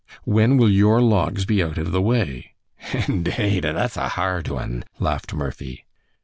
[0.23, 2.53] "When will your logs be out of the way?"
[3.07, 5.85] "Indade an' that's a ha r r d one," laughed Murphy.